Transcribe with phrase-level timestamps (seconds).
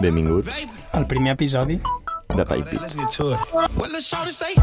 [0.00, 0.52] Benvinguts
[0.92, 1.80] El primer episodi
[2.34, 2.80] de Type Beat.
[2.80, 3.38] Let's get to it.
[3.74, 4.54] What the shorty say?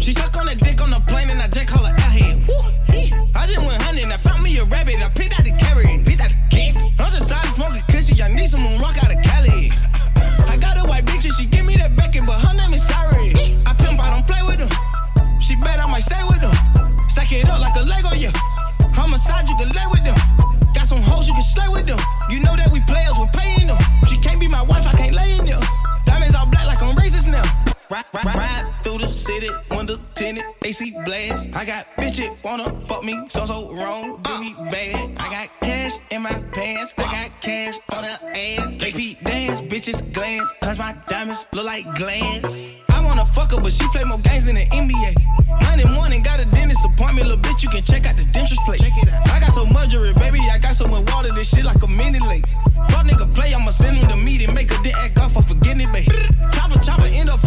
[0.00, 2.46] She suck on that dick on the plane and I just call her airhead.
[2.48, 2.54] Woo.
[3.36, 6.20] I just went hunting, I found me a rabbit, I picked out the carrot, picked
[6.20, 6.76] out the cat.
[6.98, 9.70] I'm just tired of smoking cushy, I need someone rock out of Cali.
[10.48, 12.86] I got a white bitch and she give me that bacon, but her name is
[12.86, 13.34] Sorry.
[13.66, 14.70] I pimp, I don't play with her.
[15.40, 16.54] She bet I might stay with her.
[17.06, 18.32] Stack it up like a Lego, yeah.
[18.94, 20.53] Homicide, you can lay with them.
[20.74, 21.98] Got some hoes, you can slay with them.
[22.30, 23.78] You know that we players, we paying them.
[24.08, 25.60] She can't be my wife, I can't lay in there.
[26.04, 27.42] Diamonds all black like I'm racist now.
[27.90, 31.48] Ride, ride, ride through the city, window tinted, AC blast.
[31.54, 35.12] I got bitches wanna fuck me, so so wrong, do me bad.
[35.18, 38.76] I got cash in my pants, I got cash on her ass.
[38.76, 42.72] JP dance, bitches glance, cause my diamonds look like glass.
[43.04, 45.14] I wanna fuck her, but she play more games than the NBA.
[45.60, 48.80] Monday morning, got a dentist appointment, little bitch, you can check out the dentist plate.
[48.80, 49.28] Check it out.
[49.28, 51.86] I got so much jewelry, baby, I got so much water, this shit like a
[51.86, 52.46] mini lake.
[52.88, 55.82] Fuck nigga play, I'ma send him the meeting, make a dick act off for forgetting
[55.82, 56.08] it, babe.
[56.52, 57.43] Chopper, chopper, end up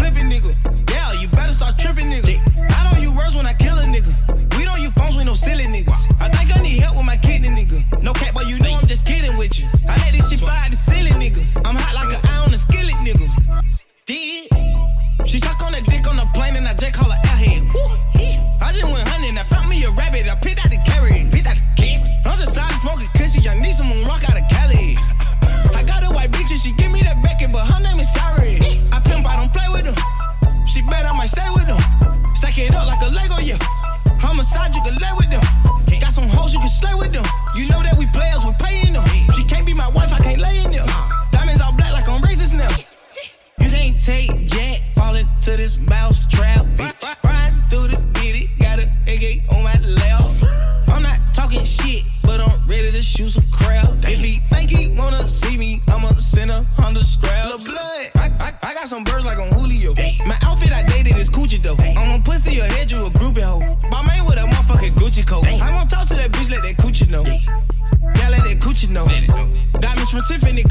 [70.28, 70.67] Tiffany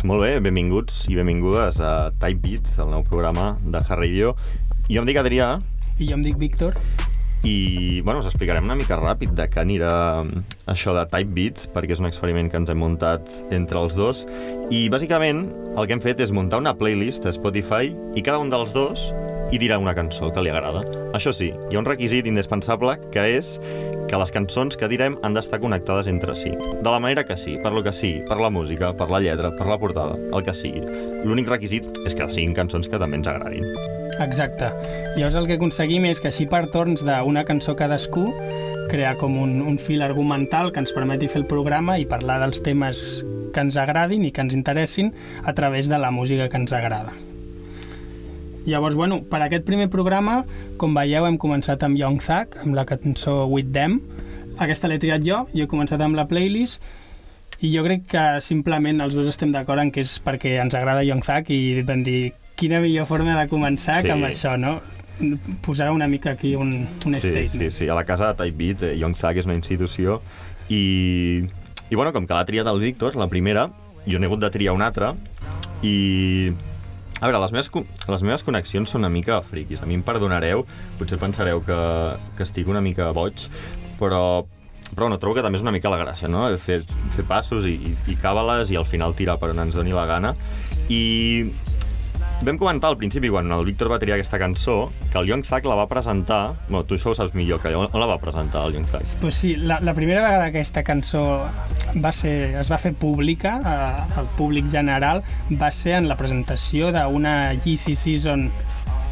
[0.00, 4.30] Doncs molt bé, benvinguts i benvingudes a Type Beat, el nou programa de Hard Radio.
[4.88, 5.58] Jo em dic Adrià
[6.00, 6.72] i jo em dic Víctor.
[7.44, 10.40] i bueno, us explicarem una mica ràpid de què anirà mm,
[10.72, 14.24] això de Type Beat, perquè és un experiment que ens hem muntat entre els dos.
[14.72, 18.48] I bàsicament el que hem fet és muntar una playlist a Spotify i cada un
[18.48, 19.10] dels dos
[19.52, 20.80] hi dirà una cançó que li agrada.
[21.12, 23.58] Això sí, hi ha un requisit indispensable que és
[24.10, 26.50] que les cançons que direm han d'estar connectades entre si.
[26.50, 29.52] De la manera que sí, per lo que sí, per la música, per la lletra,
[29.54, 30.82] per la portada, el que sigui.
[31.22, 33.64] L'únic requisit és que siguin cançons que també ens agradin.
[34.18, 34.72] Exacte.
[35.14, 38.26] Llavors el que aconseguim és que així per torns d'una cançó cadascú
[38.90, 42.64] crear com un, un fil argumental que ens permeti fer el programa i parlar dels
[42.66, 43.22] temes
[43.54, 47.14] que ens agradin i que ens interessin a través de la música que ens agrada.
[48.66, 50.42] Llavors, bueno, per aquest primer programa,
[50.76, 54.00] com veieu, hem començat amb Young Thug, amb la cançó With Them.
[54.60, 56.82] Aquesta l'he triat jo, jo he començat amb la playlist,
[57.60, 61.02] i jo crec que simplement els dos estem d'acord en que és perquè ens agrada
[61.04, 64.06] Young Thug i vam dir quina millor forma de començar Sí.
[64.08, 64.78] que amb això, no?
[65.64, 67.50] Posar una mica aquí un, un Sí, statement.
[67.50, 67.88] sí, sí.
[67.88, 70.20] A la casa de Type Beat, eh, Young Thug és una institució
[70.68, 71.44] i,
[71.90, 73.70] i bueno, com que l'ha triat el Víctor, la primera,
[74.06, 75.14] jo n'he hagut de triar una altra
[75.82, 76.52] i...
[77.20, 77.68] A veure, les meves,
[78.08, 79.82] les meves connexions són una mica friquis.
[79.84, 80.64] A mi em perdonareu,
[80.96, 81.80] potser pensareu que,
[82.38, 83.44] que estic una mica boig,
[84.00, 84.22] però,
[84.94, 86.46] però no, trobo que també és una mica la gràcia, no?
[86.64, 86.80] Fer,
[87.16, 90.06] fer passos i, i, i càbales i al final tirar per on ens doni la
[90.08, 90.32] gana.
[90.88, 91.02] I
[92.42, 95.66] vam comentar al principi, quan el Víctor va triar aquesta cançó, que el Young Thug
[95.68, 96.54] la va presentar...
[96.68, 97.74] Bueno, tu això ho saps millor que.
[97.76, 99.04] On la va presentar, el Young Thug?
[99.20, 101.22] Pues sí, la, la primera vegada que aquesta cançó
[102.02, 105.22] va ser, es va fer pública eh, al públic general
[105.60, 108.50] va ser en la presentació d'una GC Season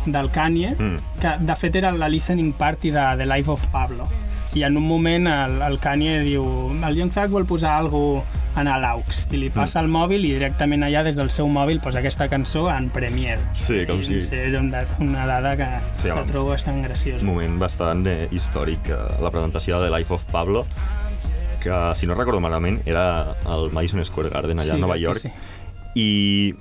[0.06, 0.96] del Kanye, Mm.
[1.20, 4.08] que de fet era la listening party de The Life of Pablo.
[4.56, 6.42] I en un moment el, el Kanye diu
[6.86, 8.22] el Young Thug vol posar alguna
[8.58, 12.00] en l'aux i li passa el mòbil i directament allà des del seu mòbil posa
[12.00, 13.40] aquesta cançó en Premiere.
[13.52, 15.68] Sí, com si- sí, és un dat, una dada que,
[15.98, 16.24] Sí, que home.
[16.26, 17.20] trobo bastant graciosa.
[17.20, 20.66] un moment bastant eh, històric, eh, la presentació de The Life of Pablo,
[21.62, 25.18] que, si no recordo malament, era al Madison Square Garden, allà Sí, a Nova York.
[25.20, 25.30] sí.
[25.94, 26.54] I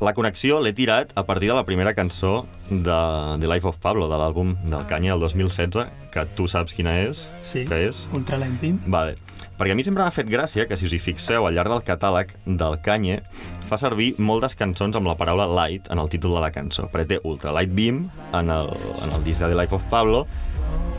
[0.00, 2.96] la connexió l'he tirat a partir de la primera cançó de
[3.40, 7.28] The Life of Pablo, de l'àlbum del Kanye del 2016, que tu saps quina és,
[7.42, 8.08] Sí, que és...
[8.12, 8.80] Ultra Limping.
[8.90, 9.16] Vale.
[9.58, 11.84] Perquè a mi sempre m'ha fet gràcia que si us hi fixeu al llarg del
[11.86, 13.20] catàleg del Kanye
[13.68, 16.88] fa servir moltes cançons amb la paraula light en el títol de la cançó.
[16.90, 18.04] Perquè té Ultra Light Beam
[18.34, 20.24] en el, en el disc de The Life of Pablo,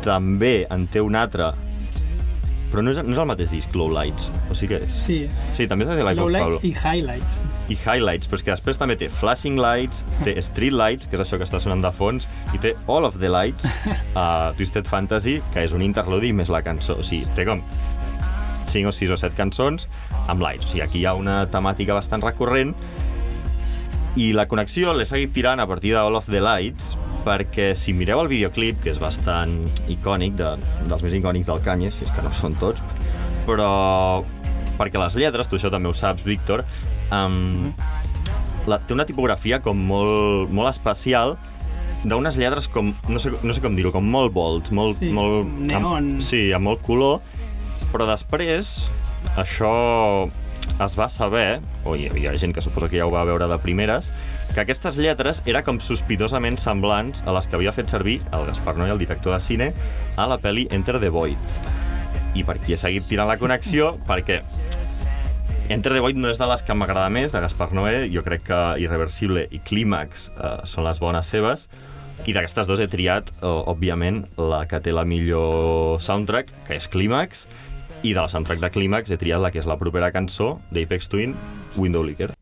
[0.05, 1.51] també en té un altre
[2.75, 4.27] però no és, no és el mateix disc, Low Lights.
[4.51, 4.95] O sigui que és...
[5.05, 5.17] Sí,
[5.55, 6.67] Sí, també és de Life of lowlights Pablo.
[6.67, 7.39] i highlights.
[7.71, 11.23] I Highlights, però és que després també té Flashing Lights, té Street Lights, que és
[11.23, 13.63] això que està sonant de fons, i té All of the Lights,
[14.19, 16.99] a Twisted Fantasy, que és un interludi més la cançó.
[16.99, 17.63] O sigui, té com
[18.67, 19.87] 5 o 6 o 7 cançons
[20.27, 20.67] amb lights.
[20.67, 22.75] O sigui, aquí hi ha una temàtica bastant recurrent
[24.15, 26.95] i la connexió l'he seguit tirant a partir de All of the Lights
[27.25, 29.57] perquè si mireu el videoclip, que és bastant
[29.91, 30.51] icònic, de,
[30.85, 32.83] dels més icònics del Kanye, si és que no són tots,
[33.47, 33.69] però
[34.77, 36.63] perquè les lletres, tu això també ho saps, Víctor,
[37.09, 37.73] um,
[38.69, 41.35] la, té una tipografia com molt, molt especial
[42.05, 44.99] d'unes lletres com, no sé, no sé com dir-ho, com molt bold, molt...
[45.01, 45.87] Sí, molt neon.
[45.95, 47.23] Amb, sí, amb molt color,
[47.89, 48.77] però després
[49.41, 49.73] això
[50.75, 53.57] es va saber, o hi havia gent que suposo que ja ho va veure de
[53.63, 54.11] primeres,
[54.53, 58.75] que aquestes lletres era com sospitosament semblants a les que havia fet servir el Gaspar
[58.79, 59.71] Noé, el director de cine,
[60.17, 61.55] a la pel·li Enter the Void.
[62.35, 64.41] I per aquí he seguit tirant la connexió, perquè
[65.71, 68.45] Enter the Void no és de les que m'agrada més, de Gaspar Noé, jo crec
[68.51, 71.69] que Irreversible i Clímax eh, són les bones seves,
[72.25, 76.87] i d'aquestes dues he triat, eh, òbviament, la que té la millor soundtrack, que és
[76.91, 77.47] Clímax,
[78.05, 81.33] i de soundtrack de Clímax he triat la que és la propera cançó d'Apex Twin,
[81.81, 82.34] Window Licker.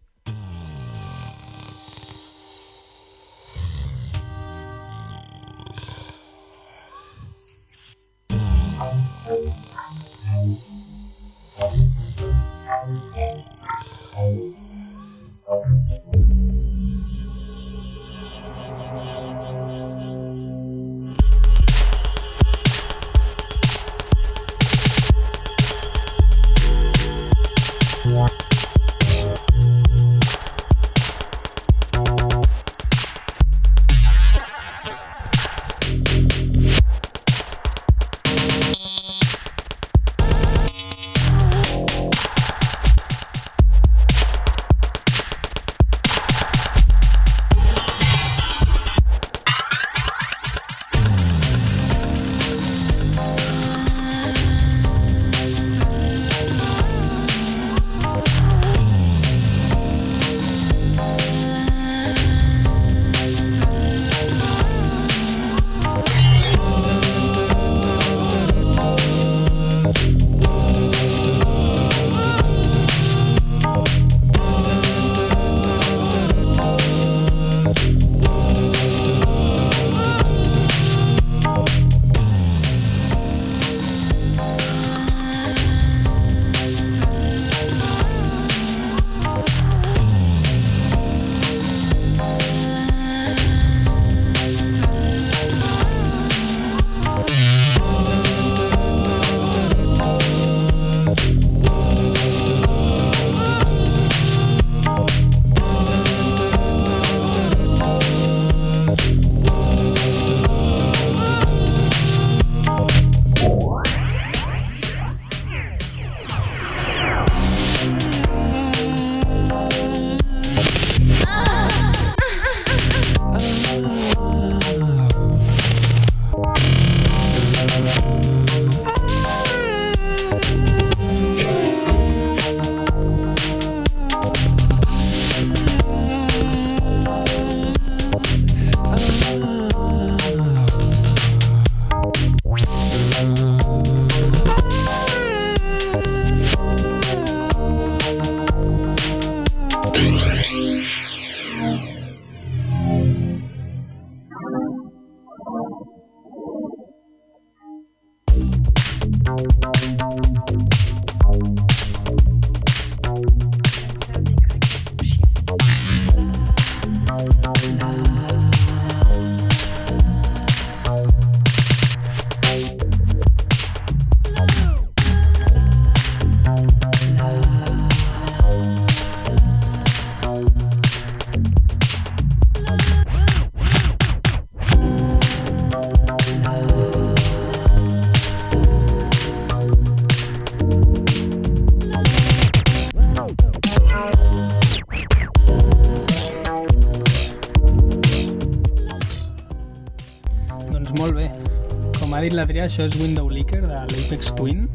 [202.65, 204.67] Això és Window Leaker de l'Apex Twin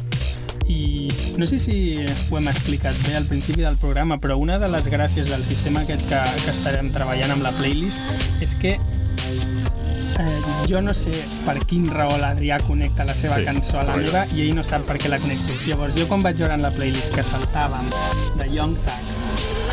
[0.68, 1.09] i
[1.40, 4.87] no sé si ho hem explicat bé al principi del programa, però una de les
[4.92, 10.83] gràcies del sistema aquest que, que estarem treballant amb la playlist és que eh, jo
[10.85, 11.14] no sé
[11.47, 14.66] per quin raó l'Adrià connecta la seva Sí, cançó a la meva i ell no
[14.66, 15.57] sap per què la connecto.
[15.68, 17.88] Llavors, jo quan vaig veure en la playlist que saltàvem
[18.37, 19.16] de Young Thug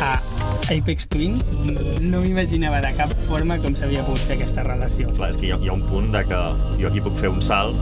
[0.00, 0.16] a
[0.70, 1.36] Apex Twin,
[2.02, 5.12] no m'imaginava de cap forma com s'havia pogut fer aquesta relació.
[5.16, 6.40] Clar, és que hi ha, hi ha un punt de que
[6.80, 7.78] jo aquí puc fer un salt,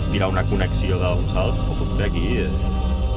[0.00, 2.48] puc tirar una connexió d'un salt, o puc fer aquí eh,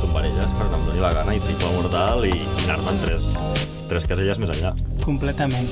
[0.02, 3.30] tombarelles quan em doni la gana i triple mortal i, i anar-me'n tres,
[3.90, 4.74] tres caselles més enllà.
[5.04, 5.68] Completament.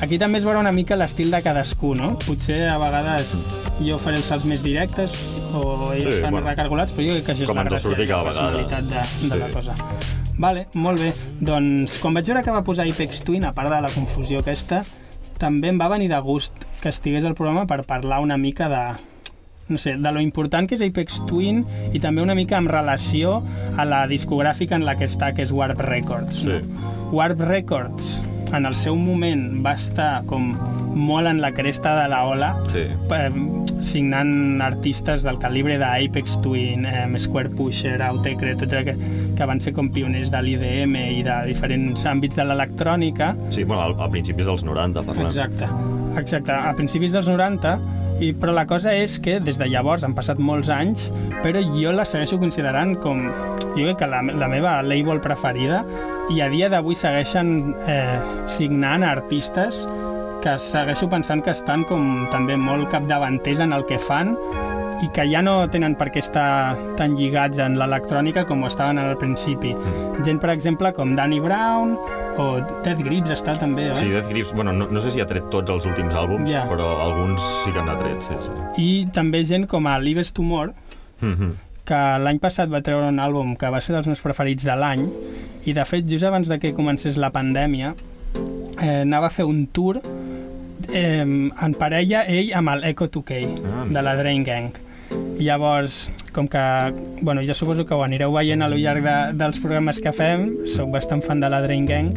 [0.00, 2.14] Aquí també es veurà una mica l'estil de cadascú, no?
[2.24, 3.34] Potser a vegades
[3.84, 5.12] jo faré els salts més directes
[5.56, 6.46] o ells Sí, fan bueno.
[6.48, 9.28] recargolats, però jo crec que això és la gràcia la personalitat de, de Sí.
[9.42, 9.74] la cosa.
[10.40, 11.10] Vale, molt bé.
[11.40, 14.82] Doncs quan vaig veure que va posar Apex Twin, a part de la confusió aquesta,
[15.36, 18.84] també em va venir de gust que estigués al programa per parlar una mica de,
[19.70, 23.42] no sé, de lo important que és Apex Twin i també una mica en relació
[23.78, 26.42] a la discogràfica en la que està, que és Warp Records.
[26.42, 26.48] Sí.
[26.60, 27.10] No?
[27.12, 28.20] Warp Records
[28.52, 30.52] en el seu moment va estar com
[30.94, 32.82] molt en la cresta de la ola Sí.
[33.14, 33.30] eh,
[33.80, 38.96] signant artistes del calibre d'Apex Twin, eh, Square Pusher, Autechre, tot que,
[39.36, 43.82] que van ser com pioners de l'IDM i de diferents àmbits de l'electrònica Sí, bueno,
[43.82, 45.26] al- a principis dels 90, parlem.
[45.30, 45.66] Exacte,
[46.20, 46.52] exacte.
[46.52, 47.78] A principis dels 90,
[48.20, 51.08] i, però la cosa és que des de llavors han passat molts anys,
[51.40, 53.22] però jo la segueixo considerant com,
[53.72, 55.82] jo crec que la, la meva label preferida,
[56.30, 59.86] i a dia d'avui segueixen eh, signant artistes
[60.44, 64.36] que segueixo pensant que estan com també molt capdavanters en el que fan
[65.02, 68.98] i que ja no tenen per què estar tan lligats en l'electrònica com ho estaven
[69.00, 69.74] al principi.
[70.24, 71.94] Gent, per exemple, com Danny Brown
[72.40, 72.48] o
[72.84, 73.96] Ted Grips està també, oi?
[73.96, 76.66] Sí, Death Grips, bueno, no, no sé si ha tret tots els últims àlbums, Ja.
[76.68, 78.52] però alguns sí que n'ha tret, sí, sí.
[78.82, 80.72] I també gent com a Lives to More,
[81.20, 81.54] Mhm.
[81.84, 85.08] que l'any passat va treure un àlbum que va ser dels meus preferits de l'any,
[85.64, 87.94] i de fet, just abans de que comencés la pandèmia,
[88.80, 90.00] eh, anava a fer un tour
[90.92, 93.84] eh, en parella, ell amb el Echo 2K, Ah.
[93.88, 94.70] de la Drain Gang.
[94.72, 94.89] I
[95.44, 96.62] llavors, com que,
[97.22, 100.46] bueno, jo suposo que ho anireu veient a lo llarg de, dels programes que fem,
[100.70, 102.14] sóc bastant fan de la Drain Gang,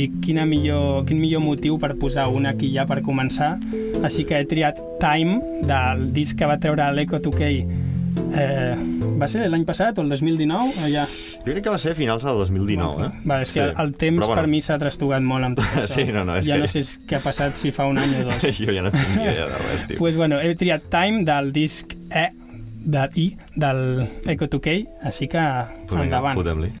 [0.00, 3.56] dic quina millor, quin millor motiu per posar una aquí ja per començar,
[4.02, 7.89] així que he triat Time, del disc que va treure l'Echo 2K
[8.32, 8.74] Eh,
[9.20, 10.72] va ser l'any passat o el 2019?
[10.84, 11.04] O ja?
[11.40, 13.10] Jo crec que va ser a finals del 2019, eh?
[13.24, 13.74] Vale, és que Sí.
[13.82, 14.42] el temps Però, bueno.
[14.42, 15.94] per mi s'ha trastogat molt amb tot això.
[15.94, 18.14] Sí, no, no, és ja que- no sé què ha passat, si fa un any
[18.22, 18.42] o dos.
[18.60, 19.96] jo ja no tinc idea de res, tio.
[19.98, 22.28] pues bueno, he triat Time del disc E
[22.80, 25.38] del I del Echo 2K, així que
[25.86, 26.38] Pues vinga, endavant.
[26.38, 26.72] fotem-li.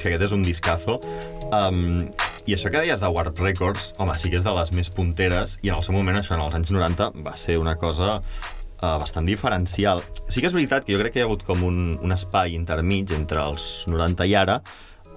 [0.00, 0.96] És que aquest és un discazo.
[1.52, 2.00] Um,
[2.48, 5.58] I això que deies de Warp Records, home, sí que és de les més punteres,
[5.60, 8.96] i en el seu moment, això, en els anys 90, va ser una cosa uh,
[9.02, 10.00] bastant diferencial.
[10.28, 12.56] Sí que és veritat que jo crec que hi ha hagut com un, un espai
[12.56, 14.62] intermig entre els 90 i ara,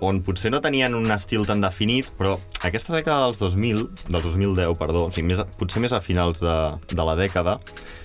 [0.04, 2.34] on potser no tenien un estil tan definit, però
[2.68, 6.56] aquesta dècada dels 2000, del 2010, perdó, o sigui, més, potser més a finals de,
[6.92, 7.60] de la dècada,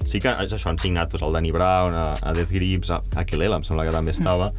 [0.06, 3.00] sí que és això, han signat doncs, el Danny Brown, a, a Death Grips, a,
[3.18, 4.52] a Kelela, em sembla que també estava,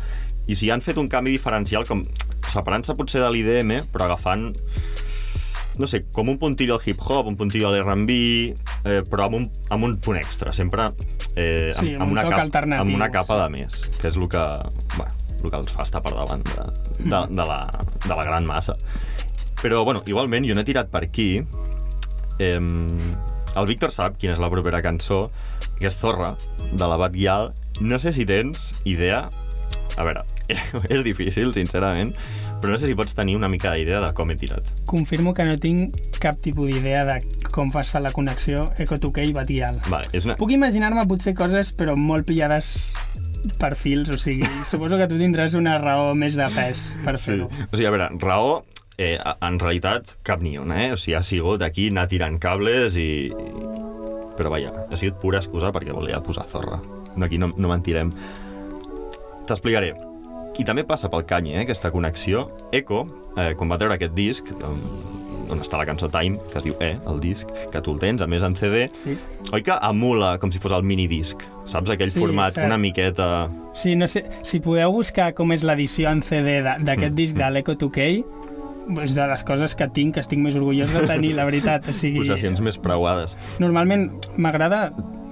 [0.49, 2.03] i sigui, han fet un canvi diferencial, com
[2.49, 4.49] separant-se potser de l'IDM, però agafant
[5.79, 8.15] no sé, com un puntillo al hip-hop, un puntillo a l'R&B,
[8.83, 10.89] eh, però amb un, amb un punt extra, sempre
[11.39, 14.43] eh, Sí, amb un una cap, amb una capa de més, que és el que,
[14.97, 16.65] bueno, el que els fa estar per davant de,
[16.99, 17.61] de, de, la,
[18.03, 18.75] de la gran massa.
[19.61, 21.29] Però, bueno, igualment, jo n'he tirat per aquí.
[22.43, 25.29] Eh, el Víctor sap quina és la propera cançó,
[25.79, 26.33] que és Zorra,
[26.73, 27.53] de la Bat Gyal.
[27.79, 29.29] No sé si tens idea...
[29.99, 30.21] A veure,
[30.93, 32.13] és difícil, sincerament,
[32.61, 34.65] però no sé si pots tenir una mica d'idea de com he tirat.
[34.89, 37.19] Confirmo que no tinc cap tipus d'idea de
[37.53, 39.79] com fas fer la connexió Eco2K i Batial.
[39.89, 40.35] Vale, és una...
[40.39, 42.91] Puc imaginar-me potser coses, però molt pillades
[43.61, 47.31] per fils, o sigui, suposo que tu tindràs una raó més de pes per Sí.
[47.31, 47.47] fer-ho.
[47.69, 48.59] O sigui, a veure, raó,
[48.99, 50.91] eh, en realitat, cap ni una, eh?
[50.93, 53.31] O sigui, ha sigut aquí anar tirant cables i...
[54.39, 56.77] Però vaja, ha sigut pura excusa perquè volia posar zorra.
[57.23, 58.11] Aquí no, no mentirem.
[59.47, 59.93] T'explicaré.
[60.57, 62.49] I també passa pel cany, eh, aquesta connexió.
[62.71, 63.05] Eco,
[63.37, 64.49] eh, quan va treure aquest disc,
[65.49, 68.21] on, està la cançó Time, que es diu E, el disc, que tu el tens,
[68.21, 69.17] a més en CD, Sí.
[69.53, 71.41] oi que emula com si fos el minidisc?
[71.65, 72.65] Saps aquell Sí, format cert.
[72.67, 73.49] una miqueta...
[73.73, 77.43] Sí, no sé, si podeu buscar com és l'edició en CD d'aquest Mm, disc de
[77.49, 78.23] l'Eco2K,
[79.03, 81.87] és de les coses que tinc, que estic més orgullós de tenir, la veritat.
[81.87, 83.35] O sigui, Possessions més preuades.
[83.59, 84.91] Normalment m'agrada...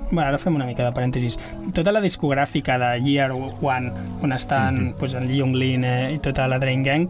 [0.09, 1.35] Bueno, ara fem una mica de parèntesis.
[1.75, 3.91] Tota la discogràfica de Year One,
[4.23, 4.99] on estan mm -hmm.
[4.99, 7.09] pues, en Young Lin eh, i tota la Drain Gang,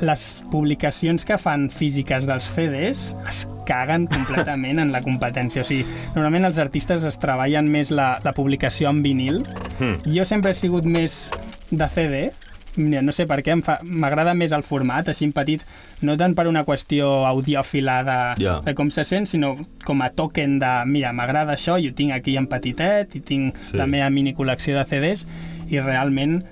[0.00, 5.62] les publicacions que fan físiques dels CDs es caguen completament en la competència.
[5.62, 9.44] O sigui, normalment els artistes es treballen més la, la publicació en vinil.
[9.78, 10.00] Hmm.
[10.04, 11.30] Jo sempre he sigut més
[11.70, 12.30] de CD,
[12.76, 15.64] Mira, no sé per què, m'agrada més el format, així en petit,
[16.06, 18.60] no tant per una qüestió audiòfila de, Ja.
[18.64, 22.12] de com se sent, sinó com a token de, mira, m'agrada això, i ho tinc
[22.14, 23.76] aquí en petitet, i tinc sí.
[23.76, 25.26] la meva mini col·lecció de CDs,
[25.68, 26.44] i realment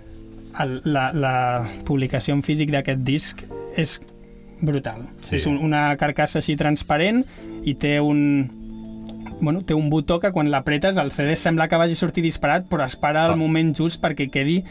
[0.58, 1.34] el, la, la
[1.86, 3.44] publicació en físic d'aquest disc
[3.76, 4.00] és
[4.60, 5.04] brutal.
[5.22, 5.36] Sí.
[5.38, 7.22] És un, una carcassa així transparent
[7.64, 8.50] i té un,
[9.40, 12.66] bueno, té un botó que quan l'apretes el CD sembla que vagi a sortir disparat,
[12.68, 14.64] però es para Fa- al moment just perquè quedi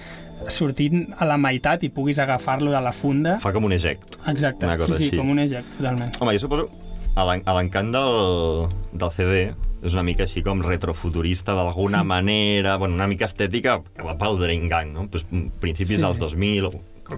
[0.47, 3.39] sortint a la meitat i puguis agafar-lo de la funda.
[3.39, 4.17] Fa com un eject.
[4.27, 5.17] Exacte, sí, sí, així.
[5.17, 6.15] com un eject, totalment.
[6.19, 6.69] Home, jo suposo
[7.15, 9.53] a l'en- a l'encant del, del CD
[9.84, 14.38] és una mica així com retrofuturista d'alguna manera, bueno, una mica estètica que va pel
[14.39, 15.08] Drain Gang, no?
[15.08, 15.25] Pues,
[15.60, 16.01] principis Sí.
[16.01, 16.71] dels 2000, o-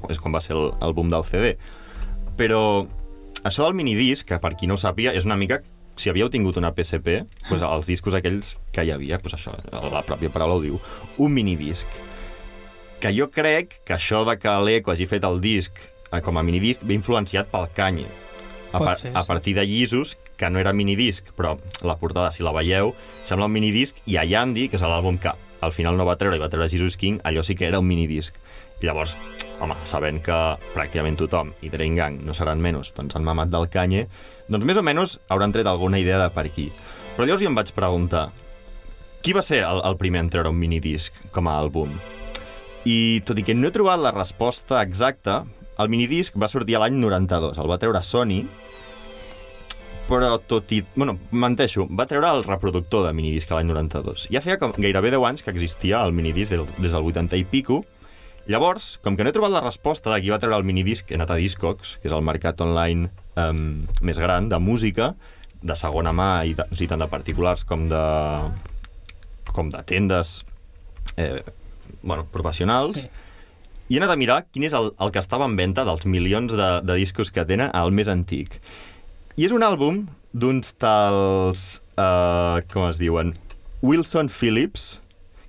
[0.09, 1.57] és quan va ser el, el boom del CD.
[2.37, 2.85] Però
[3.43, 5.61] això del minidisc, que per qui no ho sàpiga, és una mica
[5.99, 9.55] si havíeu tingut una PSP, doncs els discos aquells que hi havia, doncs això,
[9.91, 10.79] la pròpia paraula ho diu,
[11.19, 11.99] un minidisc.
[13.03, 15.75] Que jo crec que això de que l'Eco hagi fet el disc
[16.11, 18.07] eh, com a minidisc ve influenciat pel Kanye.
[18.71, 19.27] A, par ser, a sí.
[19.27, 22.93] partir de Llisos, que no era minidisc, però la portada, si la veieu,
[23.27, 26.37] sembla un minidisc, i a Yandy, que és l'àlbum que al final no va treure
[26.37, 28.35] i va treure Jesus King, allò sí que era un minidisc.
[28.79, 29.17] I llavors,
[29.59, 30.35] home, sabent que
[30.73, 34.05] pràcticament tothom, i Drain Gang no seran menys, doncs han mamat del Kanye,
[34.47, 36.69] doncs més o menys hauran tret alguna idea de per aquí.
[37.15, 38.29] Però llavors jo em vaig preguntar,
[39.19, 41.91] qui va ser el, el primer en treure un minidisc com a àlbum?
[42.87, 45.41] I tot i que no he trobat la resposta exacta,
[45.79, 48.45] el minidisc va sortir a l'any 92, el va treure Sony,
[50.09, 50.81] però tot i...
[50.95, 54.25] Bueno, menteixo, va treure el reproductor de minidisc l'any 92.
[54.33, 57.45] Ja feia com gairebé 10 anys que existia el minidisc del, des del 80 i
[57.45, 57.83] pico.
[58.49, 61.19] Llavors, com que no he trobat la resposta de qui va treure el minidisc, he
[61.19, 65.13] anat a Discogs, que és el mercat online um, més gran de música,
[65.61, 68.03] de segona mà, i de, o sigui, tant de particulars com de,
[69.53, 70.39] com de tendes
[71.17, 71.43] eh,
[72.01, 72.97] bueno, professionals.
[72.97, 73.09] Sí.
[73.89, 76.53] I he anat a mirar quin és el, el que estava en venda dels milions
[76.57, 78.57] de, de discos que tenen al més antic.
[79.39, 80.01] I és un àlbum
[80.35, 81.77] d'uns tals...
[81.95, 83.29] Uh, com es diuen?
[83.79, 84.97] Wilson Phillips,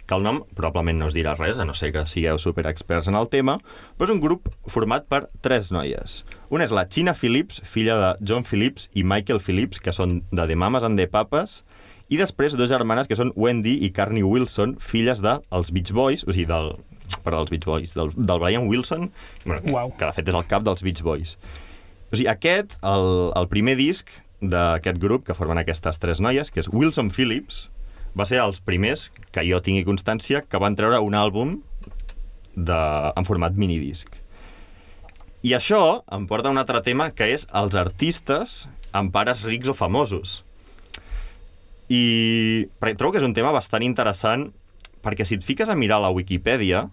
[0.06, 3.16] que el nom probablement no us dirà res, a no ser que sigueu superexperts en
[3.18, 3.56] el tema,
[3.98, 6.20] però és un grup format per tres noies.
[6.54, 10.44] Una és la China Phillips, filla de John Phillips i Michael Phillips, que són de
[10.46, 11.64] The Mamas and the Papas,
[12.06, 16.22] i després dues germanes que són Wendy i Carney Wilson, filles dels de, Beach Boys,
[16.28, 16.76] o sigui, del,
[17.24, 19.10] perdó, dels Beach Boys, del, del Brian Wilson,
[19.48, 19.90] bueno, que, Uau.
[19.98, 21.34] que de fet és el cap dels Beach Boys.
[22.10, 26.62] O sigui, aquest, el, el primer disc d'aquest grup que formen aquestes tres noies, que
[26.62, 27.68] és Wilson Phillips,
[28.18, 31.60] va ser els primers que jo tingui constància que van treure un àlbum
[32.56, 32.80] de,
[33.14, 34.16] en format minidisc.
[35.46, 39.70] I això em porta a un altre tema, que és els artistes amb pares rics
[39.70, 40.40] o famosos.
[41.90, 42.66] I
[42.98, 44.50] trobo que és un tema bastant interessant
[45.00, 46.88] perquè si et fiques a mirar la Wikipedia,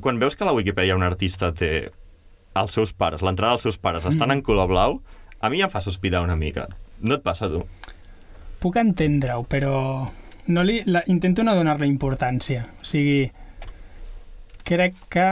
[0.00, 1.90] quan veus que la Wikipedia un artista té
[2.54, 5.00] els seus pares, l'entrada dels seus pares estan en color blau,
[5.40, 6.68] a mi em fa sospitar una mica.
[7.00, 7.64] No et passa, tu?
[8.62, 10.06] Puc entendre-ho, però
[10.46, 12.62] no li, la, intento no donar-li importància.
[12.80, 13.26] O sigui,
[14.64, 15.26] crec que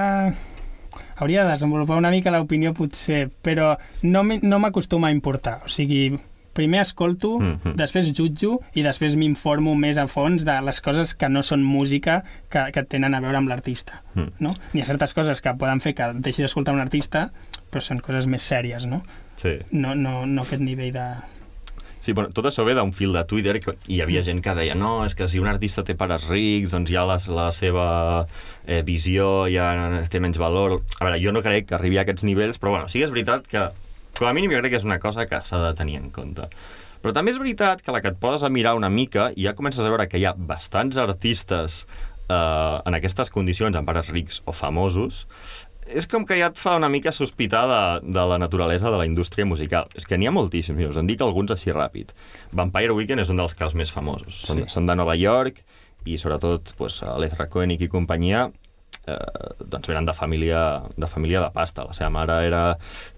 [1.17, 5.61] hauria de desenvolupar una mica l'opinió potser, però no m'hi- no m'acostuma a importar.
[5.65, 6.19] O sigui,
[6.53, 7.75] primer escolto, Mhm.
[7.77, 12.23] després jutjo i després m'informo més a fons de les coses que no són música
[12.51, 14.03] que, que tenen a veure amb l'artista.
[14.15, 14.29] Mm.
[14.41, 14.55] No?
[14.73, 17.31] N'hi ha certes coses que poden fer que deixi d'escoltar un artista,
[17.71, 19.03] però són coses més sèries, no?
[19.37, 19.59] Sí.
[19.71, 21.07] No, no, no aquest nivell de...
[22.03, 24.75] Sí, bueno, tot això ve d'un fil de Twitter que hi havia gent que deia
[24.75, 28.27] no, és que si un artista té pares rics, doncs ja la, la seva
[28.67, 30.81] eh, visió ja té menys valor.
[30.99, 33.13] A veure, jo no crec que arribi a aquests nivells, però bueno, sí que és
[33.15, 33.69] veritat que,
[34.19, 36.49] com a mínim, jo crec que és una cosa que s'ha de tenir en compte.
[37.03, 39.57] Però també és veritat que la que et poses a mirar una mica i ja
[39.59, 41.83] comences a veure que hi ha bastants artistes
[42.29, 42.35] eh,
[42.87, 45.27] en aquestes condicions, amb pares rics o famosos,
[45.93, 47.81] és com que ja et fa una mica sospitar de,
[48.15, 49.89] de la naturalesa de la indústria musical.
[49.99, 52.15] És que n'hi ha moltíssims, i us en dic alguns així ràpid.
[52.55, 54.45] Vampire Weekend és un dels casos més famosos.
[54.47, 54.69] Són, Sí.
[54.71, 55.59] són de Nova York
[56.07, 58.47] i sobretot pues, l'Ezra Koenig i companyia
[59.07, 59.19] eh,
[59.59, 60.63] doncs venen de família,
[60.97, 61.85] de família de pasta.
[61.91, 62.63] La seva mare era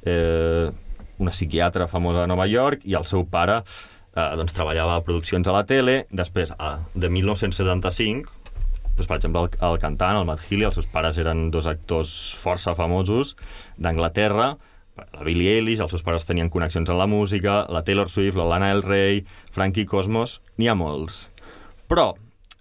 [0.04, 0.70] eh,
[1.18, 5.48] una psiquiatra famosa de Nova York i el seu pare eh, doncs, treballava a produccions
[5.48, 6.05] a la tele.
[6.11, 8.31] Després, a, de 1975,
[8.94, 12.14] doncs, per exemple, el, el cantant, el Matt Healy, els seus pares eren dos actors
[12.40, 13.35] força famosos
[13.77, 14.55] d'Anglaterra,
[14.94, 18.46] la Billie Eilish, els seus pares tenien connexions amb la música, la Taylor Swift, la
[18.46, 19.24] Lana Del Rey,
[19.55, 21.24] Frankie Cosmos, n'hi ha molts.
[21.90, 22.12] Però,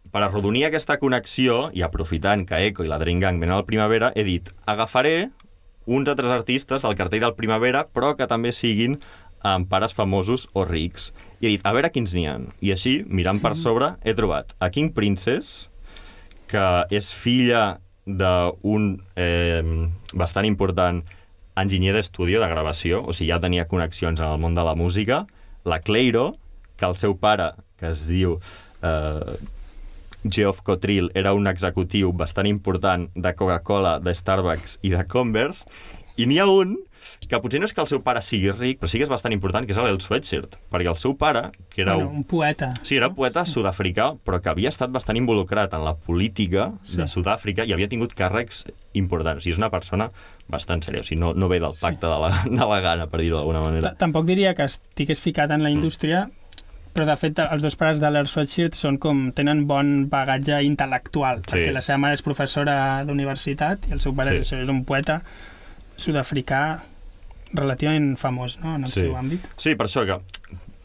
[0.10, 4.10] per arrodonir aquesta connexió, i aprofitant que Echo i la Dream Gang venen al Primavera,
[4.18, 5.30] he dit, agafaré
[5.86, 9.00] uns altres artistes del cartell del Primavera, però que també siguin
[9.44, 11.12] amb pares famosos o rics.
[11.42, 12.38] I he dit, a veure quins n'hi ha.
[12.64, 15.68] I així, mirant per sobre, he trobat a King Princess,
[16.48, 18.88] que és filla d'un
[19.20, 19.64] eh,
[20.14, 21.04] bastant important
[21.60, 25.24] enginyer d'estudi de gravació, o sigui, ja tenia connexions en el món de la música,
[25.66, 26.34] la Cleiro,
[26.80, 28.40] que el seu pare, que es diu
[28.82, 29.36] eh,
[30.30, 35.66] Geoff Cotrill, era un executiu bastant important de Coca-Cola, de Starbucks i de Converse,
[36.16, 36.78] i n'hi ha un
[37.28, 39.34] que potser no és que el seu pare sigui ric, però sí que és bastant
[39.36, 42.70] important, que és el Sweatshirt, perquè el seu pare, que era Bueno, un, un poeta.
[42.84, 46.98] Sí, era poeta sud-africà, però que havia estat bastant involucrat en la política Sí.
[47.02, 49.42] de Sud-àfrica i havia tingut càrrecs importants.
[49.42, 50.12] O sigui, és una persona
[50.48, 51.02] bastant sèria.
[51.02, 52.30] O sigui, no, no ve del pacte de, la,
[52.62, 53.90] de la gana, per dir-ho d'alguna manera.
[53.92, 55.80] Ta- Tampoc diria que estigués ficat en la Mm.
[56.94, 61.42] Però de fet els dos pares de l'Air Sweatshirt són com, tenen bon bagatge intel·lectual,
[61.48, 61.56] Sí.
[61.56, 64.38] perquè la seva mare és professora d'universitat i el seu pare Sí.
[64.42, 65.22] és, és un poeta
[65.98, 66.82] sud-africà
[67.54, 68.76] relativament famós no?
[68.76, 69.02] en el Sí.
[69.02, 69.42] seu àmbit.
[69.58, 70.20] Sí, per això que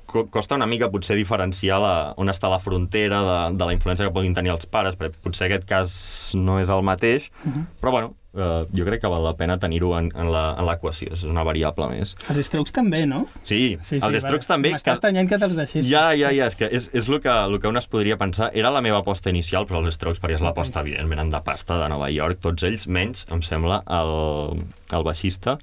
[0.08, 4.14] costa una mica potser diferenciar la, on està la frontera de, de la influència que
[4.14, 5.98] puguin tenir els pares, perquè potser aquest cas
[6.38, 7.66] no és el mateix, Mhm.
[7.82, 10.30] però bueno, eh, jo crec que val la pena tenir-ho en, en
[10.66, 12.14] l'equació, és una variable més.
[12.30, 13.26] Els Strokes també, no?
[13.42, 14.72] Sí, sí, sí els Strokes també...
[14.72, 15.90] M'està estranyant que te'ls deixessis.
[15.90, 18.50] Ja, ja, ja, és que és, és el, que, el que un es podria pensar.
[18.54, 21.88] Era la meva aposta inicial, però els Strokes, perquè és l'aposta, evidentment, de pasta de
[21.92, 25.58] Nova York, tots ells, menys, em sembla, el, el baixista.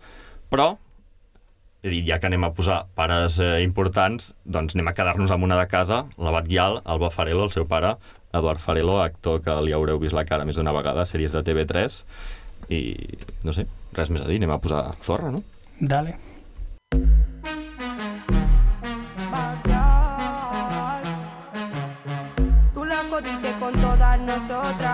[0.51, 0.75] Però,
[1.85, 5.45] he dit, ja que anem a posar pares eh, importants, doncs anem a quedar-nos amb
[5.45, 7.93] una de casa, la Batguial, Alba Farelo, el seu pare,
[8.33, 11.99] Eduard Farelo, actor que li haureu vist la cara més d'una vegada sèries de TV3,
[12.73, 12.81] i,
[13.45, 15.43] no sé, res més a dir, anem a posar zorra, no?
[15.79, 16.17] Dale.
[22.73, 24.84] Tú la jodiste con todas nosotras.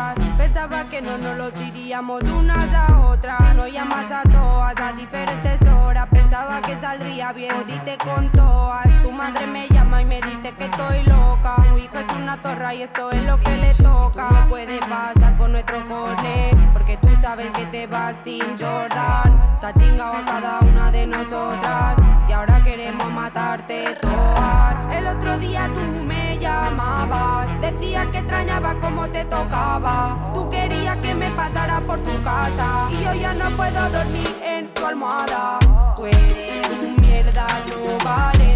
[0.91, 3.55] Que no nos lo diríamos unas a otras.
[3.55, 6.05] No llamas a todas a diferentes horas.
[6.11, 9.01] Pensaba que saldría bien, jodiste con todas.
[9.01, 11.55] Tu madre me llama y me dice que estoy loca.
[11.69, 14.27] Tu hija es una zorra y eso es lo que le toca.
[14.31, 16.57] No puede pasar por nuestro corner.
[16.73, 19.59] Porque tú sabes que te vas sin Jordan.
[19.61, 21.95] Has chingado a cada una de nosotras.
[22.27, 24.75] Y ahora queremos matarte todas.
[24.93, 26.10] El otro día tú me
[26.41, 27.47] llamabas.
[27.61, 30.31] Decías que extrañaba cómo te tocaba.
[30.33, 32.87] Tú querías que me pasara por tu casa.
[32.91, 35.59] Y yo ya no puedo dormir en tu almohada.
[35.95, 38.50] Tú eres mierda, no vale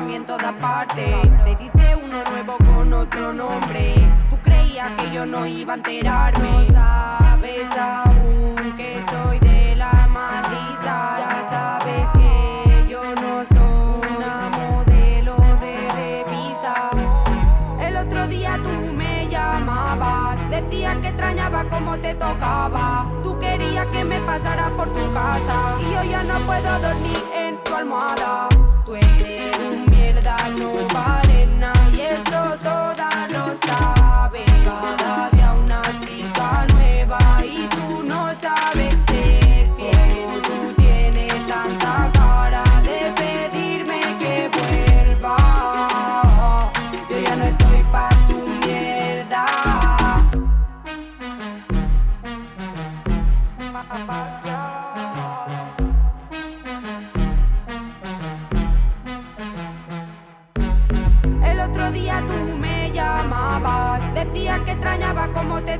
[0.00, 1.14] bloqueé en todas partes.
[1.44, 3.32] Te diste uno nuevo con otro
[5.26, 6.50] no iba a enterarme.
[6.50, 11.18] No sabes aún que soy de la maldita.
[11.18, 16.90] Ya sabes que yo no soy una modelo de revista.
[17.80, 23.10] El otro día tú me llamabas, decías que extrañaba cómo te tocaba.
[23.22, 27.62] Tú querías que me pasara por tu casa y yo ya no puedo dormir en
[27.62, 28.48] tu almohada.
[28.84, 29.35] Tú eres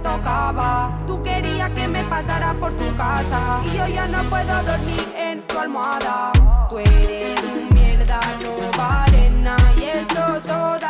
[0.07, 1.03] tocaba.
[1.07, 5.43] Tú querías que me pasara por tu casa y yo ya no puedo dormir en
[5.47, 6.33] tu almohada.
[6.69, 10.86] Tú eres un mierda, no vales nada y eso todas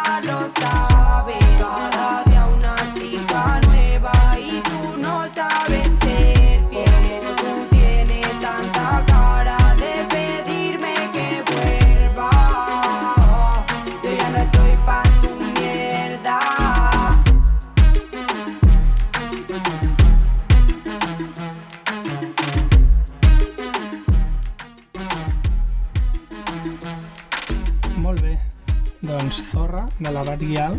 [30.07, 30.79] de la Bat Guial.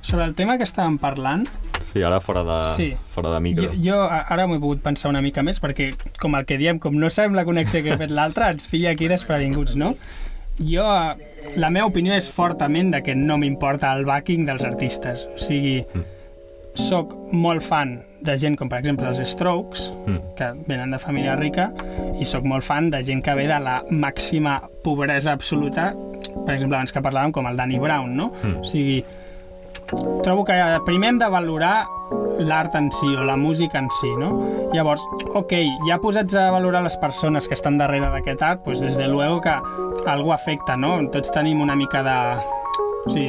[0.00, 1.46] Sobre el tema que estàvem parlant,
[1.84, 2.96] Sí, ara fora de, Sí.
[3.14, 3.70] fora de micro.
[3.72, 6.78] jo, jo ara m'ho he pogut pensar una mica més, perquè, com el que diem,
[6.78, 9.92] com no sabem la connexió que ha fet l'altre, ens filla aquí desprevinguts, no?
[10.58, 10.84] Jo,
[11.56, 15.26] la meva opinió és fortament de que no m'importa el backing dels artistes.
[15.34, 15.84] O sigui,
[16.74, 20.18] sóc molt fan de gent com, per exemple, els Strokes, Mm.
[20.36, 21.72] que venen de família rica,
[22.18, 25.94] i sóc molt fan de gent que ve de la màxima pobresa absoluta,
[26.44, 28.30] per exemple, abans que parlàvem, com el Danny Brown, no?
[28.42, 28.60] Mm.
[28.60, 29.02] O sigui,
[30.22, 31.84] trobo que primer hem de valorar
[32.38, 34.32] l'art en si o la música en si, no?
[34.72, 35.04] Llavors,
[35.34, 35.52] ok,
[35.88, 39.40] ja posats a valorar les persones que estan darrere d'aquest art, doncs des de luego
[39.40, 39.54] que
[40.10, 40.96] algú afecta, no?
[41.12, 42.18] Tots tenim una mica de...
[43.12, 43.26] Sí,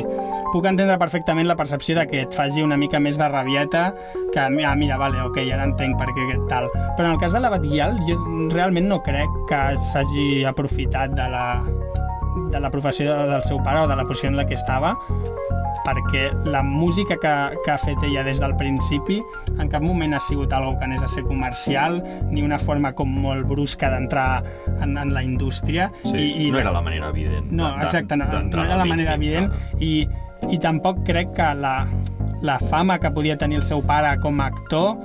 [0.54, 3.90] puc entendre perfectament la percepció de que et faci una mica més de rabieta
[4.32, 6.70] que, ah, mira, vale, ok, ara entenc per què aquest tal.
[6.96, 8.16] Però en el cas de la Batguial, jo
[8.56, 11.46] realment no crec que s'hagi aprofitat de la,
[12.52, 14.96] de la professió del seu pare o de la posició en la que estava
[15.86, 17.32] perquè la música que,
[17.64, 19.20] que ha fet ella des del principi
[19.60, 22.00] en cap moment ha sigut algo que anés a ser comercial
[22.32, 24.42] ni una forma com molt brusca d'entrar
[24.82, 27.52] en, en la indústria Sí, no era la manera evident.
[27.52, 30.08] no, exacte, no, no era la manera evident i,
[30.50, 31.76] i tampoc crec que la,
[32.46, 34.96] la fama que podia tenir el seu pare com a actor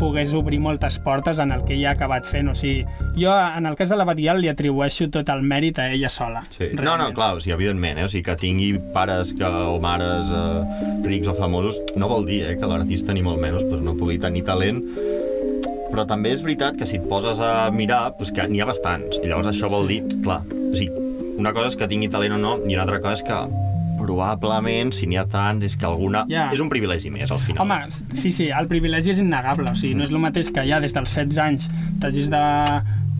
[0.00, 2.50] pogués obrir moltes portes en el que ella ha acabat fent.
[2.50, 2.84] O sigui,
[3.16, 6.44] jo, en el cas de la Batial, li atribueixo tot el mèrit a ella sola.
[6.52, 6.72] Sí.
[6.76, 8.06] No, no, clar, o sigui, evidentment, eh?
[8.08, 12.42] o sigui, que tingui pares que, o mares eh, rics o famosos, no vol dir
[12.44, 14.82] eh, que l'artista ni molt menys doncs, no pugui tenir talent,
[15.92, 19.20] però també és veritat que si et poses a mirar, doncs que n'hi ha bastants,
[19.22, 21.04] i llavors això vol dir, clar, o sigui,
[21.36, 23.65] una cosa és que tingui talent o no, i una altra cosa és que
[24.06, 26.24] probablement, si n'hi ha tants, és que alguna...
[26.30, 26.48] Ja.
[26.54, 27.64] És un privilegi més, al final.
[27.66, 27.80] Home,
[28.14, 29.72] sí, sí, el privilegi és innegable.
[29.72, 31.68] O sigui, no és el mateix que ja des dels 16 anys
[32.02, 32.44] t'hagis de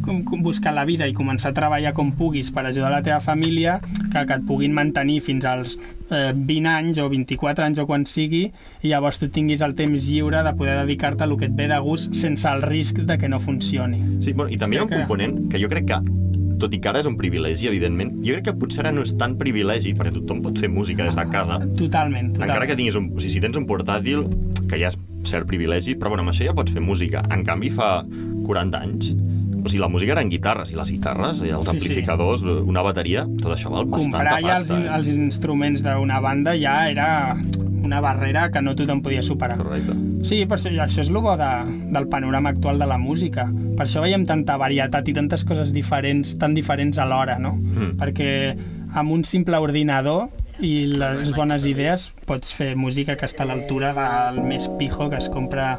[0.06, 3.80] buscar la vida i començar a treballar com puguis per ajudar la teva família
[4.12, 5.76] que que et puguin mantenir fins als
[6.10, 8.44] eh, 20 anys o 24 anys o quan sigui
[8.82, 11.66] i llavors tu tinguis el temps lliure de poder dedicar-te a el que et ve
[11.68, 14.02] de gust sense el risc de que no funcioni.
[14.20, 16.00] Sí, bueno, i també hi ha un component que jo crec que
[16.58, 19.12] tot i que ara és un privilegi, evidentment, jo crec que potser ara no és
[19.18, 22.32] tan privilegi, perquè tothom pot fer música des de casa, Totalment, totalment.
[22.50, 23.10] Encara que tinguis un...
[23.14, 24.24] O sigui, si tens un portàtil,
[24.70, 27.22] que ja és cert privilegi, però bueno, amb això ja pots fer música.
[27.34, 28.04] En canvi, fa
[28.46, 31.86] 40 anys, o sigui, la música eren guitarres, i les guitarres, i els Sí, sí.
[31.90, 34.80] amplificadors, una bateria, tot això val comprar bastanta ja els, pasta.
[34.80, 37.08] in- els instruments d'una banda ja era
[37.86, 39.56] una barrera que no tothom podia superar.
[39.60, 39.96] Correcte.
[40.26, 41.50] Sí, per això, això és el bo de,
[41.94, 43.46] del panorama actual de la música.
[43.48, 47.54] Per això veiem tanta varietat i tantes coses diferents, tan diferents alhora, no?
[47.56, 47.94] Mm.
[48.00, 48.32] Perquè
[48.96, 50.26] amb un simple ordinador
[50.64, 55.20] i les bones idees pots fer música que està a l'altura del més pijo que
[55.20, 55.74] es compra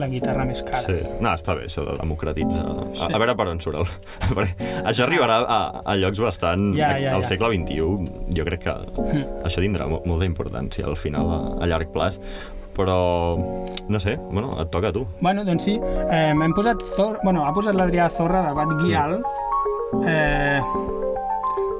[0.00, 0.82] la guitarra més cara.
[0.86, 1.00] Sí.
[1.20, 2.64] No, està bé, això de democratitzar.
[2.94, 3.04] Sí.
[3.06, 3.86] A, a veure per on surt el...
[4.88, 6.70] Això arribarà a, a llocs bastant...
[6.78, 7.32] Ja, ja, al ja.
[7.32, 8.74] segle XXI, jo crec que
[9.44, 12.18] això tindrà mo molta importància al final, a, a llarg plaç.
[12.72, 13.36] Però,
[13.92, 15.04] no sé, bueno, et toca a tu.
[15.20, 17.18] Bueno, doncs sí, eh, hem posat Zor...
[17.20, 19.18] bueno, ha posat l'Adrià Zorra de Bat Guial.
[20.08, 20.60] Eh,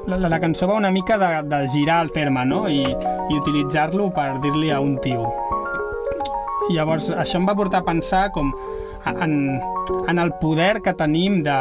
[0.07, 2.67] la, la, la cançó va una mica de, de girar el terme, no?
[2.69, 5.25] I, i utilitzar-lo per dir-li a un tio.
[6.71, 8.53] Llavors això em va portar a pensar com
[9.07, 9.61] en,
[10.09, 11.57] en el poder que tenim de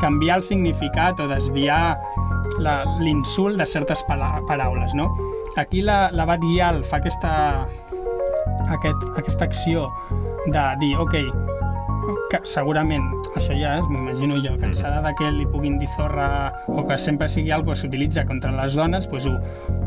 [0.00, 1.96] canviar el significat o desviar
[2.58, 5.08] l'insult de certes paraules, no?
[5.56, 7.32] Aquí la, la Bat Guial fa aquesta,
[8.68, 9.88] aquest, aquesta acció
[10.46, 11.16] de dir, ok,
[12.32, 13.04] que segurament,
[13.36, 17.28] això ja és, m'imagino jo, cansada de que li puguin dir zorra o que sempre
[17.28, 19.34] sigui algo que s'utilitza contra les dones, doncs ho,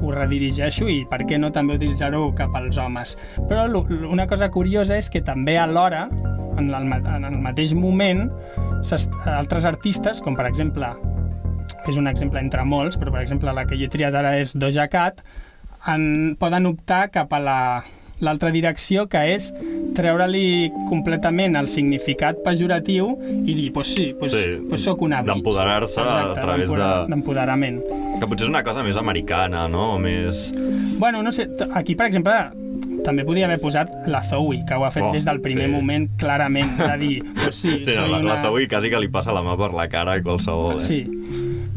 [0.03, 3.15] ho redirigeixo i per què no també utilitzar-ho cap als homes.
[3.49, 3.65] Però
[4.11, 6.05] una cosa curiosa és que també alhora,
[6.59, 8.29] en el, en el mateix moment,
[9.25, 10.93] altres artistes, com per exemple,
[11.89, 14.53] és un exemple entre molts, però per exemple la que jo he triat ara és
[14.53, 15.25] Doja Cat,
[15.89, 17.59] en, poden optar cap a la
[18.19, 19.49] l'altra direcció, que és
[19.95, 23.13] treure-li completament el significat pejoratiu
[23.45, 25.33] i dir, pues sí, pues, Sí, pues soc una bitch.
[25.33, 27.81] d'empoderar-se a través de- D'empoderament.
[28.19, 29.95] Que potser és una cosa més americana, no?
[29.95, 30.51] O més...
[30.97, 32.33] Bueno, no sé, aquí, per exemple,
[33.05, 35.71] també podia haver posat la Zoe, que ho ha fet Oh, des del primer sí.
[35.71, 38.35] moment clarament, de dir, pues sí, Sí, soy la, una...
[38.35, 40.77] la Zoe quasi que li passa la mà per la cara a qualsevol.
[40.77, 40.81] Eh?
[40.81, 41.03] Sí.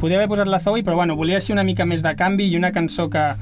[0.01, 2.57] Podia haver posat la Zoe, però bueno, volia ser una mica més de canvi i
[2.57, 3.33] una cançó que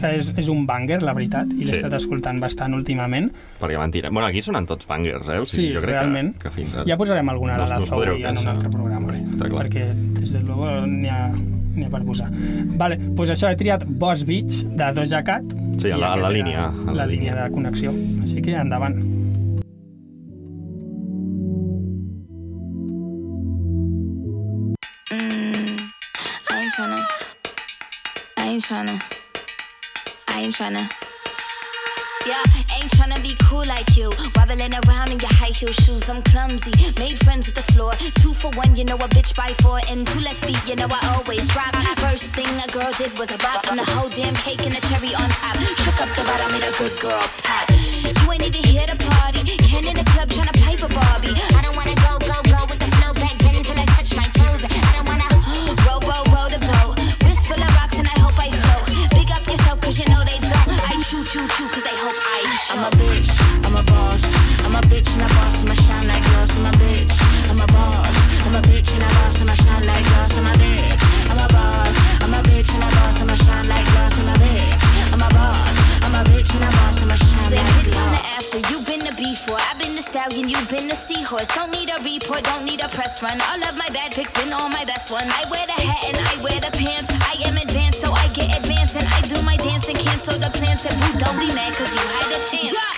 [0.00, 1.78] que és, és un banger, la veritat, i l'he Sí.
[1.80, 3.30] estat escoltant bastant últimament.
[3.60, 4.10] Perquè van tirar...
[4.12, 5.38] Bueno, aquí sonen tots bangers, eh?
[5.38, 6.34] O Sí, sigui, jo crec realment.
[6.38, 6.84] Que, que fins ara...
[6.88, 9.64] Ja posarem alguna de la Zoe en un altre programa, Està clar.
[9.66, 9.88] perquè,
[10.20, 12.30] des de luego, n'hi ha, n'hi ha per posar.
[12.76, 15.44] Vale, doncs això, he triat Boss Beach, de Doja Cat.
[15.80, 17.90] Sí, a la- a la línia, a la La línia de connexió.
[18.22, 19.00] Així que endavant.
[25.10, 25.76] Mm,
[26.50, 26.98] I ain't tryna.
[26.98, 27.31] I
[28.52, 29.00] ain't tryna.
[30.28, 30.84] I ain't tryna.
[32.28, 32.44] Yeah,
[32.76, 34.12] ain't tryna be cool like you.
[34.36, 36.72] Wobbling around in your high heel shoes, I'm clumsy.
[36.98, 37.92] Made friends with the floor.
[38.20, 39.80] Two for one, you know a bitch by four.
[39.88, 41.72] And two left feet, you know I always drop.
[42.04, 43.66] First thing a girl did was a bop.
[43.70, 45.56] And the whole damn cake and the cherry on top.
[45.80, 47.70] Shook up the bottom, made a good girl pop.
[47.72, 49.48] You ain't even here to party.
[49.64, 51.32] Ken in the club tryna pipe a Barbie.
[51.56, 52.51] I don't wanna go, go, go
[80.48, 81.48] You've been a seahorse.
[81.48, 82.42] Don't need a report.
[82.44, 83.40] Don't need a press run.
[83.42, 85.26] All of my bad pics been all my best one.
[85.28, 87.10] I wear the hat and I wear the pants.
[87.10, 90.50] I am advanced, so I get advanced and I do my dance and cancel the
[90.50, 90.82] plans.
[90.82, 92.72] Said boo, don't be mad cause you had a chance.
[92.72, 92.91] Yeah,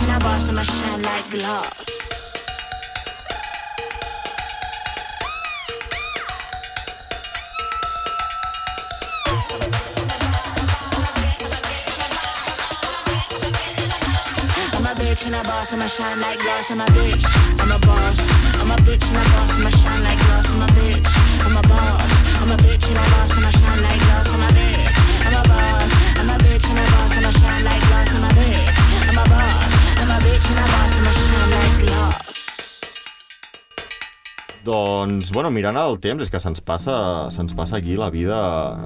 [0.00, 1.98] I'm a and boss, I'ma shine like glass.
[14.98, 16.70] Bitch and a boss, I'ma shine like glass.
[16.70, 17.24] I'm a bitch,
[17.60, 18.20] I'm a boss.
[18.60, 20.52] I'm a bitch and a boss, I'ma shine like glass.
[20.52, 21.10] I'm a bitch,
[21.44, 22.12] I'm a boss.
[22.40, 24.32] I'm a bitch and a boss, I'ma shine like glass.
[24.32, 24.94] I'm a bitch,
[25.26, 25.92] I'm a boss.
[26.18, 28.14] I'm a bitch and a boss, I'ma shine like glass.
[28.14, 28.67] I'm a bitch,
[34.68, 36.94] Doncs, bueno, mirant el temps, és que se'ns passa,
[37.32, 38.36] se'ns passa aquí la vida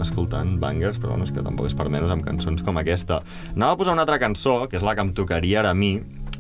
[0.05, 3.18] escoltant bangers, però bueno, és que tampoc és per menys amb cançons com aquesta.
[3.57, 5.97] Anava a posar una altra cançó, que és la que em tocaria ara a mi,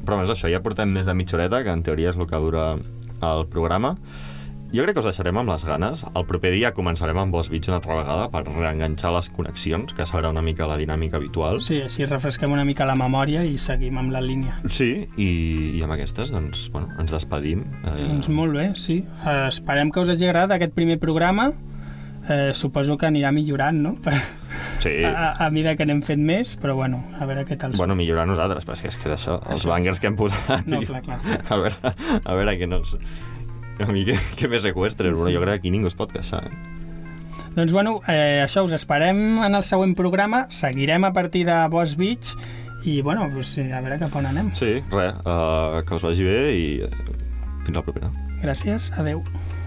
[0.06, 2.38] però més això, ja portem més de mitja horeta, que en teoria és el que
[2.44, 2.68] dura
[3.32, 3.96] el programa.
[4.72, 6.00] Jo crec que us deixarem amb les ganes.
[6.16, 10.06] El proper dia començarem amb Boss Beach una altra vegada per reenganxar les connexions, que
[10.08, 11.60] serà una mica la dinàmica habitual.
[11.60, 14.54] Sí, així refresquem una mica la memòria i seguim amb la línia.
[14.72, 14.88] Sí,
[15.20, 15.28] i,
[15.76, 17.66] i amb aquestes, doncs, bueno, ens despedim.
[17.84, 19.02] Eh, Doncs molt bé, sí.
[19.26, 21.50] Eh, esperem que us hagi agradat aquest primer programa.
[22.30, 23.96] Eh, suposo que anirà millorant, no?
[24.82, 24.90] Sí.
[25.06, 27.70] a, a, a mesura que n'hem fet més, però bueno, a veure què tal.
[27.78, 29.68] Bueno, millorar nosaltres, però és que és, això, els Això.
[29.70, 30.66] bangers que hem posat.
[30.66, 31.20] No, clar, clar.
[31.46, 32.80] A veure, a veure que no...
[33.82, 36.46] A mi que, que me seqüestres, bueno, jo crec que aquí ningú es pot queixar.
[36.46, 36.72] Eh?
[37.52, 40.46] Doncs bueno, eh, això us esperem en el següent programa.
[40.48, 42.32] Seguirem a partir de Boss Beach
[42.84, 44.50] i bueno, pues, eh, a veure cap on anem.
[44.58, 46.90] Sí, res, uh, que us vagi bé i eh,
[47.66, 48.08] fins la propera.
[48.42, 49.22] Gràcies, adeu.